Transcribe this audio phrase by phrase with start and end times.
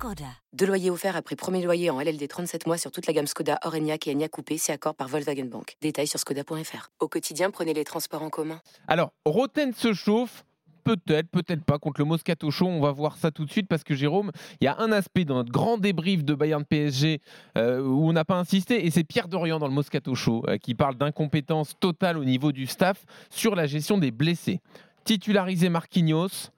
[0.00, 0.24] Skoda.
[0.54, 3.58] Deux loyers offerts après premier loyer en LLD 37 mois sur toute la gamme Skoda,
[3.66, 5.76] Orenia et Enya Coupé, c'est accord par Volkswagen Bank.
[5.82, 6.88] Détails sur skoda.fr.
[7.00, 8.62] Au quotidien, prenez les transports en commun.
[8.88, 10.46] Alors, Roten se chauffe.
[10.84, 12.66] Peut-être, peut-être pas contre le Moscato Show.
[12.66, 14.32] On va voir ça tout de suite parce que Jérôme,
[14.62, 17.20] il y a un aspect dans notre grand débrief de Bayern PSG
[17.58, 20.56] euh, où on n'a pas insisté et c'est Pierre Dorian dans le Moscato Show euh,
[20.56, 24.60] qui parle d'incompétence totale au niveau du staff sur la gestion des blessés.
[25.04, 26.50] Titulariser Marquinhos,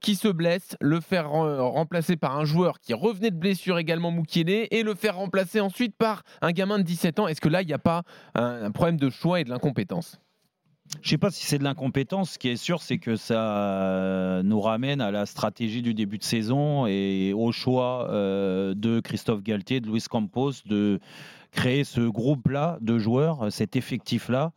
[0.00, 4.68] qui se blesse, le faire remplacer par un joueur qui revenait de blessure également Moukielé
[4.70, 7.28] et le faire remplacer ensuite par un gamin de 17 ans.
[7.28, 8.02] Est-ce que là, il n'y a pas
[8.34, 10.20] un, problème de choix et de l'incompétence?
[10.94, 12.32] Je ne sais pas si c'est de l'incompétence.
[12.32, 16.24] Ce qui est sûr, c'est que ça nous ramène à la stratégie du début de
[16.24, 20.98] saison et au choix euh, de Christophe Galtier, de Luis Campos, de
[21.52, 24.52] créer ce groupe-là de joueurs, cet effectif-là.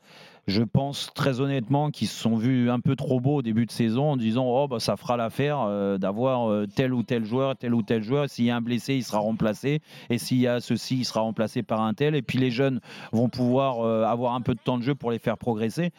[0.45, 3.72] Je pense très honnêtement qu'ils se sont vus un peu trop beaux au début de
[3.72, 7.55] saison en disant oh bah ça fera l'affaire euh, d'avoir euh, tel ou tel joueur,
[7.55, 8.30] tel ou tel joueur.
[8.30, 11.22] S'il y a un blessé, il sera remplacé et s'il y a ceci, il sera
[11.22, 12.13] remplacé par un tel.
[12.13, 12.81] Et puis les jeunes
[13.13, 15.94] vont pouvoir euh, avoir un peu de temps de jeu pour les faire progresser.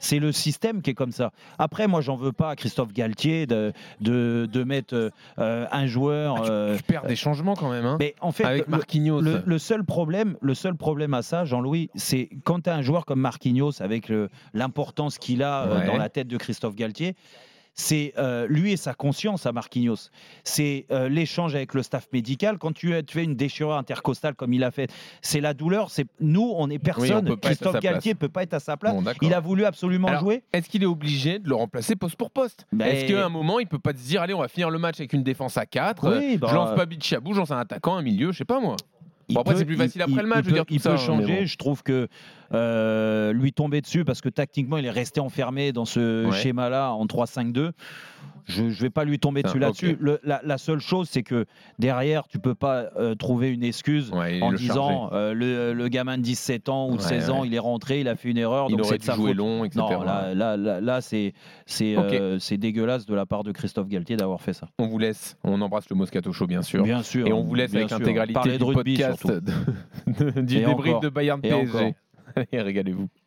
[0.00, 1.32] C'est le système qui est comme ça.
[1.58, 6.36] Après, moi, j'en veux pas à Christophe Galtier de, de, mettre euh, un joueur.
[6.38, 7.84] Ah, tu, euh, perds des changements quand même.
[7.84, 9.20] Hein, mais en fait, avec Marquinhos.
[9.20, 13.04] Le, seul problème, le seul problème à ça, Jean-Louis, c'est quand tu as un joueur
[13.04, 14.10] comme Marquinhos avec
[14.54, 17.16] l'importance qu'il a euh, dans la tête de Christophe Galtier
[17.78, 20.10] c'est euh, lui et sa conscience à Marquinhos.
[20.42, 22.58] C'est euh, l'échange avec le staff médical.
[22.58, 24.90] Quand tu, fais une déchirure intercostale comme il a fait,
[25.22, 25.90] c'est la douleur.
[25.90, 27.36] C'est nous, on est personne.
[27.36, 28.96] Christophe Galtier peut pas être à sa place.
[29.22, 30.42] il a voulu absolument jouer.
[30.52, 32.66] Est-ce qu'il est obligé de le remplacer poste pour poste?
[32.72, 34.78] Ben, Est-ce qu'à un moment, il peut pas se dire allez, on va finir le
[34.78, 37.58] match avec une défense à 4 oui, Je bah, lance pas Bichabou, je lance un
[37.58, 38.76] attaquant, un milieu, je sais pas moi.
[39.30, 40.44] Bon, après, c'est plus facile après le match.
[40.46, 41.46] Il, dire, il peut changer.
[41.46, 42.08] Je trouve que
[42.54, 47.06] euh, lui tomber dessus parce que tactiquement, il est resté enfermé dans ce schéma-là en
[47.06, 47.72] 3-5-2.
[48.48, 49.98] Je ne vais pas lui tomber dessus là-dessus.
[50.24, 51.44] La, seule chose, c'est que
[51.78, 56.68] derrière, tu peux pas euh, trouver une excuse en disant euh, le, gamin de 17
[56.68, 58.90] ans ou de 16 ans, il est rentré, il a fait une erreur, il donc
[58.90, 59.36] de sa faute.
[59.36, 59.84] long, etc.
[59.90, 61.34] Non, là, là, c'est
[61.66, 64.68] c'est dégueulasse de la part de Christophe Galtier d'avoir fait ça.
[64.78, 65.36] On vous laisse.
[65.44, 66.82] On embrasse le Moscato Show, bien sûr.
[66.82, 67.26] Bien sûr.
[67.26, 69.30] Et on vous laisse avec l'intégralité du podcast
[70.36, 71.94] du débrief de Bayern PSG.
[72.52, 73.08] Régalez-vous.